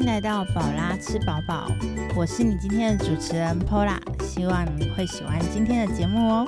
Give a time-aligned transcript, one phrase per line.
[0.00, 1.70] 迎来到宝拉吃饱饱，
[2.16, 6.46] 我是你今天的主持人 Pola，希望你会喜欢今天的节目哦。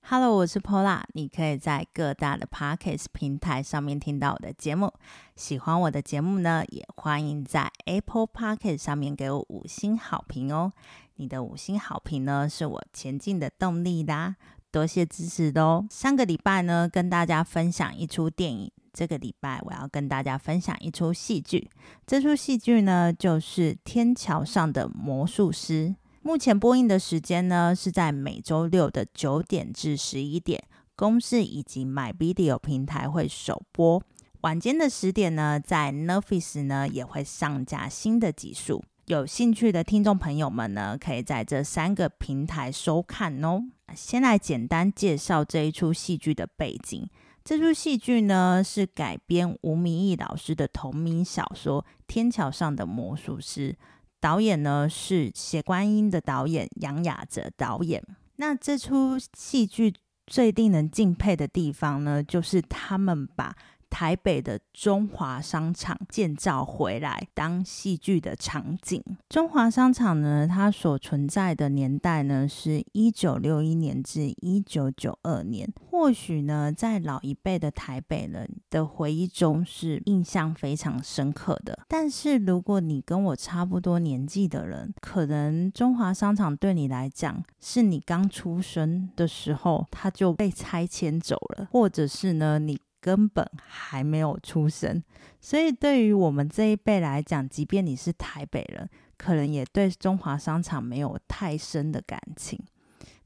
[0.00, 4.94] Hello，我是 Pola，你可以在各大的 Podcast 平台上面听到我的节目。
[5.36, 10.72] 喜欢我的节目呢，也欢迎在 Apple Podcast 上面给我五星好评哦。
[11.16, 14.36] 你的五星好评呢，是我前进的动力啦，
[14.70, 15.86] 多谢支持的哦。
[15.90, 21.70] 上个礼拜呢，跟大家分享一出电影，这个礼拜我要跟大家分享一出戏剧。
[22.04, 25.90] 这出戏剧呢，就是《天桥上的魔术师》。
[26.22, 30.60] 目前播映的时间呢，是在每周六的九点至十一点，
[30.96, 34.02] 公视以及 My Video 平台会首播。
[34.40, 38.82] 晚间的十点呢，在 Netflix 呢也会上架新的集数。
[39.06, 43.62] 有兴趣的听众朋友们呢，可以在这三个平台收看哦。
[43.94, 47.08] 先来简单介绍这一出戏剧的背景。
[47.48, 53.72] 这出戏剧呢，是改编吴明义老师的同名小说《天桥上的魔术师》。
[54.20, 58.04] 导演呢是《血观音》的导演杨雅哲导演。
[58.36, 59.94] 那这出戏剧
[60.26, 63.56] 最令人敬佩的地方呢，就是他们把。
[63.90, 69.02] 台北的中华商场建造回来当戏剧的场景。
[69.28, 75.72] 中华商场呢，它所存在的年代呢是一九六一年至一九九二年。
[75.90, 81.78] 或许呢，在老一辈的台北人的回忆中是印象非常深刻的。
[81.88, 92.78] 但是如果你跟我差不多年纪的人，可能中华商场对你来讲是你刚出生的时候它就被拆迁走了，或者是呢你。
[93.00, 95.02] 根本还没有出生，
[95.40, 102.58] 所以对于我们这一辈来讲，即便你是台北人，可能也对中华商场没有太深的感情。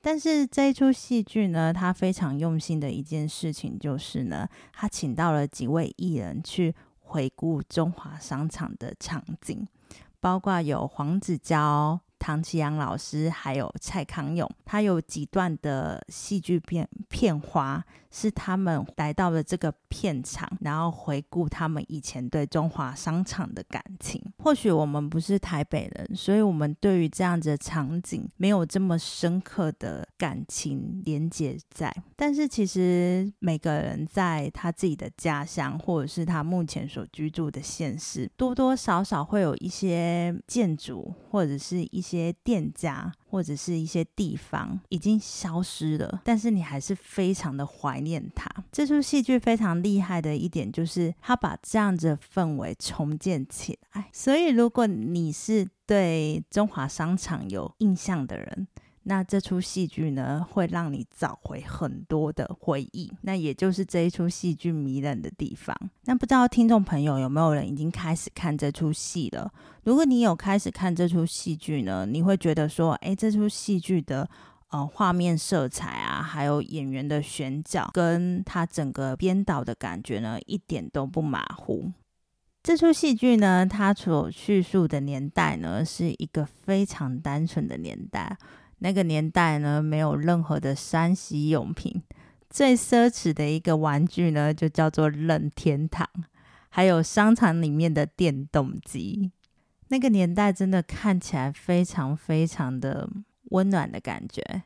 [0.00, 9.66] 但是这一出戏剧呢，他非常用心的一件事情就是呢，他请到了几位艺人去回顾中华商场的场景，
[10.18, 12.00] 包括有黄子佼。
[12.22, 24.22] 唐奇阳老师还有蔡康永，他有几段的戏剧片片花，是他们来到了这个片场，然后回顾他们以前对中华商场的感情。
[24.38, 31.90] 或许我们不是台北人，所以我们对于这样子的场景没有这么深刻的感情连接在。
[32.14, 42.10] 但是其实每个人在他自己的家乡，或者是他目前所居住的县市，多多少少会有一些建筑，或者是一些。
[42.10, 48.50] 些店家或者是一些地方已经消失了，但是你还是非常的怀念它。
[48.72, 54.08] 这出戏剧非常厉害的一点就是，他把这样子的氛围重建起来。
[54.12, 58.66] 所以，如果你是对中华商场有印象的人，
[59.10, 65.76] 那这出戏剧呢，会让你找回很多的回忆，那也就是这一出戏剧迷人的地方。
[66.04, 69.52] 那不知道听众朋友有没有人已经开始看这出戏了？
[69.82, 74.30] 如果你有开始看这出戏剧呢，你会觉得说，哎，这出戏剧的
[74.68, 81.90] 呃画面色彩啊，还有演员的选角，跟他整个编导的感觉呢，一点都不马虎。
[82.62, 88.36] 这出戏剧呢，它所叙述的年代呢，是一个非常单纯的年代。
[88.80, 92.02] 那个年代呢，没有任何的山西用品，
[92.50, 96.06] 最奢侈的一个玩具呢，就叫做任天堂，
[96.68, 99.30] 还有商场里面的电动机。
[99.88, 103.08] 那个年代真的看起来非常非常的
[103.50, 104.62] 温暖的感觉。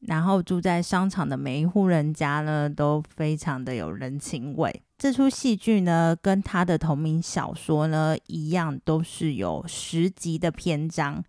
[0.00, 4.82] 然后住在商场的每一户人家呢，都非常的有人情味。
[4.96, 11.22] 这出戏剧呢，跟他的同名小说呢一样，都是有十集的篇章。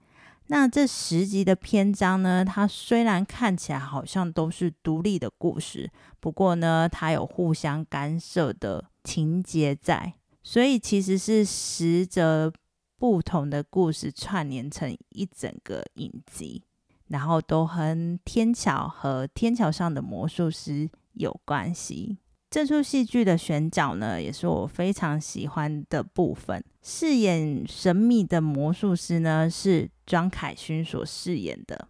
[0.51, 2.43] 那这十集的篇章呢？
[2.43, 5.89] 它虽然看起来好像都是独立的故事，
[6.19, 10.13] 不过呢，它有互相干涉的情节在，
[10.43, 12.51] 所以其实是十则
[12.97, 16.65] 不同的故事串联成一整个影集，
[17.07, 22.17] 然后都和天桥和天桥上的魔术师有关系。
[22.49, 26.61] 这出戏剧的选角呢，也是我非常喜欢的部分。
[26.81, 31.87] 饰演神秘的魔术师呢，是庄凯勋所饰演的。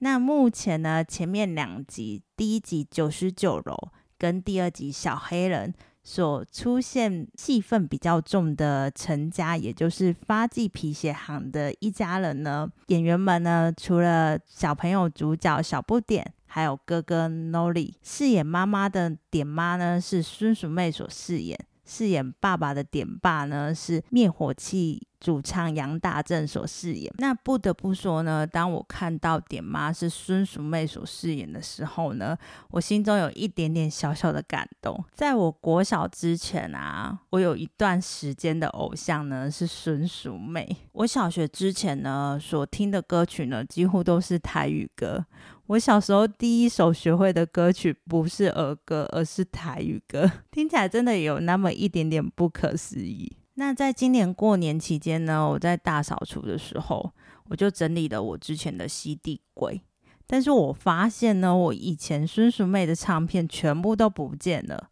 [0.00, 5.72] 那目前呢，前面两集，第一集九十九楼跟第二集小黑人
[6.02, 16.34] 所出现戏份比较重的陈家，也就是发迹皮鞋行的一家人呢，演员们呢，除了小朋友主角小不点。
[16.46, 27.10] 还有哥哥 Noli 饰演妈妈的点妈呢，是孙淑妹所饰演；饰演爸爸的点爸呢，是灭火器主唱杨大正所饰演。
[27.16, 32.36] 那不得不说呢，当我看到点妈是孙淑妹所饰演的时候呢，
[32.72, 35.02] 我心中有一点点小小的感动。
[35.14, 40.76] 在我国小之前啊，我有一段时间的偶像呢是孙淑妹。
[40.92, 45.24] 我小学之前呢所听的歌曲呢，几乎都是台语歌。
[45.68, 53.34] 我小时候第一首学会的歌曲不是儿歌，而是台语歌， 听起来真的有那么一点点不可思议。
[53.56, 57.12] 那在今年过年期间呢，我在大扫除的时候，
[57.48, 59.80] 我就整理了我之前的 CD 柜，
[60.26, 64.90] 但是我发现呢，我以前孙淑妹的唱片全部都不见了，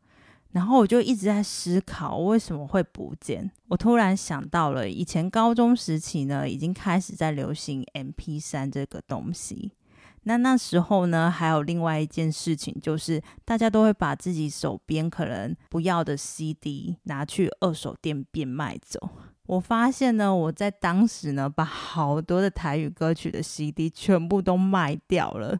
[0.52, 3.50] 然后我就一直在思考为什么会不见。
[3.68, 9.72] 我突然想到了，以前高中时期呢，已经开始在流行 MP 三这个东西。
[10.24, 19.08] 那那时候呢，还有另外一件事情，就是大家都会把自己手边可能不要的 CD 拿去二手店变卖走。
[19.46, 25.58] 我发现呢，我在当时呢，把好多的台语歌曲的 CD 全部都卖掉了。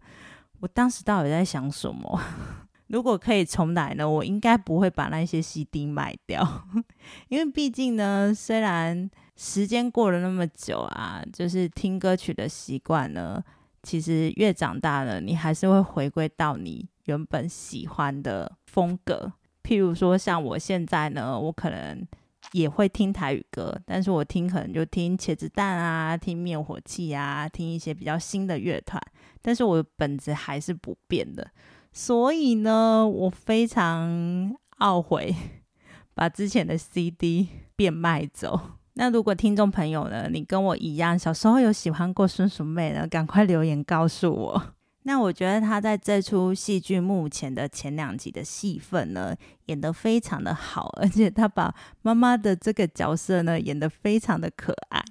[0.61, 2.21] 我当时到底在想什么？
[2.87, 6.69] 如果可以重来呢，我应该不会把那些 CD 卖掉，
[7.29, 13.43] 因为毕竟呢，虽然时间过了那么久啊，就是听歌曲的习惯呢。
[13.83, 19.33] 其实越长大了，你还是会回归到你原本喜欢的风格。
[19.63, 22.07] 譬如说，像我现在呢，我可能
[22.53, 29.01] 也会听台语歌，但是我听可能就听茄子蛋啊，听灭火器啊，听一些比较新的乐团。
[29.41, 31.51] 但是我的本质还是不变的，
[31.93, 35.35] 所以呢，我非常懊悔
[36.15, 38.61] 把之前的 CD 变卖走。
[38.95, 44.63] 那如果听众朋友呢，你跟我一样，小时候有喜欢过孙淑妹呢，赶快留言告诉我。
[45.05, 49.35] 那我觉得她在这出戏剧目前的前两集的戏份呢，
[49.67, 55.03] 演得非常的好，而且她把妈妈的这个角色呢，演得非常的可爱。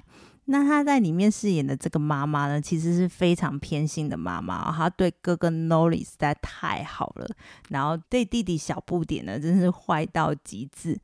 [0.45, 7.27] 那她在里面饰演的这个妈妈呢，其实是非常偏心的妈妈，她对哥哥 Nolly 实在太好了，
[7.69, 10.97] 然后对弟弟小不点呢，真是坏到极致。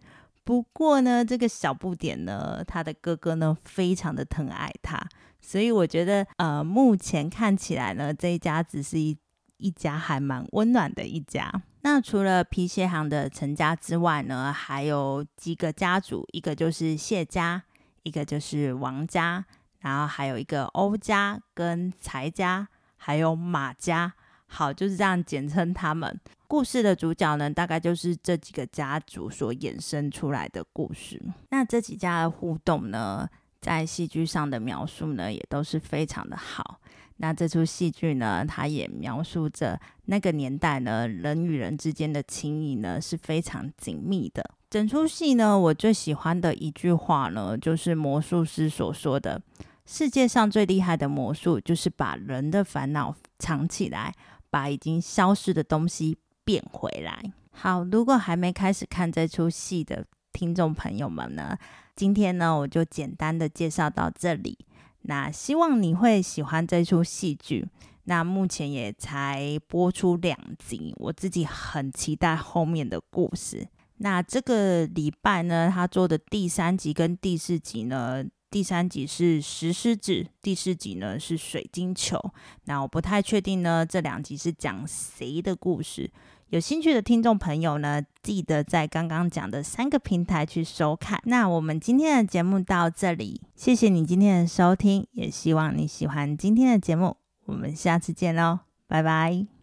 [0.48, 4.98] 不过呢，这个小不点呢，他的哥哥呢，非常的疼爱他，
[5.42, 9.18] 所以我觉得，呃，目前看起来呢，这一家只是一
[9.58, 11.52] 一家还蛮温暖的一家。
[11.82, 17.64] 那除了皮鞋行的陈家之外呢，还有几个家族，一个就是谢家，
[18.04, 19.44] 一个就是王家，
[19.82, 24.14] 然后还有一个欧家跟财家，还有马家。
[24.48, 26.20] 好，就是这样简称他们。
[26.48, 31.22] 故事的主角呢，大概就是这几个家族所衍生出来的故事。
[31.50, 33.28] 那这几家的互动呢，
[33.60, 36.80] 在戏剧上的描述呢，也都是非常的好。
[37.18, 44.52] 那这出戏剧呢，它也描述着那个年代呢，人与人之间的情谊呢，是非常紧密的。
[44.70, 49.42] 整出戏呢，我最喜欢的一句话呢，就是魔术师所说的
[49.86, 54.14] ：“世界上最厉害的魔术，就是把人的烦恼藏起来。”
[54.50, 57.32] 把已经消失的东西变回来。
[57.52, 61.58] 好，如果还没开始看这出戏的听众朋友们呢，
[61.96, 64.58] 今天呢我就简单的介绍到这里。
[65.04, 67.68] 那希望你会喜欢这出戏剧。
[68.04, 73.68] 那目前也才播出两集，我自己很期待后面的故事。
[73.98, 78.24] 那这个礼拜呢，他做的第三集跟第四集呢。
[78.50, 82.20] 第三集是石狮子，第四集呢是水晶球。
[82.66, 86.10] 那我不太确定呢，这两集是讲谁的故事？
[86.50, 91.22] 有兴趣的听众朋友呢，记得在刚刚讲的三个平台去收看。
[91.26, 97.18] 那我们今天的节目到这里，谢谢你今天的收听，也希望你喜欢今天的节目。
[97.46, 99.48] 我们下次见喽，拜拜。